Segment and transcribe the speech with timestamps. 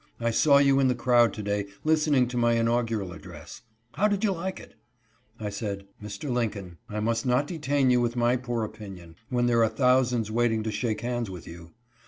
[0.19, 3.61] I saw you in the crowd to day, list ening to my inaugural address;
[3.93, 4.73] how did you like it?"
[5.39, 6.27] I said," Mr.
[6.31, 10.63] Lincoln, I must not detain you with my poor opinion, when there are thousands waiting
[10.63, 11.75] to shake hands with you."